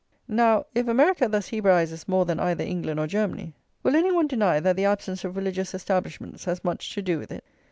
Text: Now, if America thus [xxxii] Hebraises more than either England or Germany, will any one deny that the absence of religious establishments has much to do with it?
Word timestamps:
Now, 0.27 0.65
if 0.73 0.87
America 0.87 1.27
thus 1.29 1.45
[xxxii] 1.49 1.61
Hebraises 1.61 2.07
more 2.07 2.25
than 2.25 2.39
either 2.39 2.63
England 2.63 2.99
or 2.99 3.05
Germany, 3.05 3.53
will 3.83 3.95
any 3.95 4.11
one 4.11 4.25
deny 4.25 4.59
that 4.59 4.75
the 4.75 4.85
absence 4.85 5.23
of 5.23 5.35
religious 5.37 5.75
establishments 5.75 6.45
has 6.45 6.63
much 6.63 6.91
to 6.95 7.03
do 7.03 7.19
with 7.19 7.31
it? 7.31 7.43